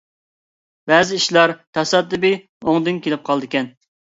[0.91, 2.35] بەزى ئىشلار تاسادىپىي
[2.73, 3.71] ئوڭدىن كېلىپ قالىدىكەن.